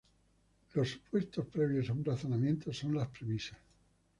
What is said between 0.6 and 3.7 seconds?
Los supuestos previos a un razonamiento son las premisas.